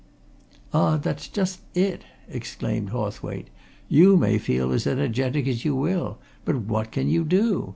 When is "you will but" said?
5.63-6.55